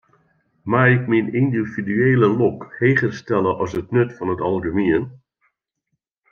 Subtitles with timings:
[0.69, 5.05] Mei ik myn yndividuele lok heger stelle as it nut fan it algemien?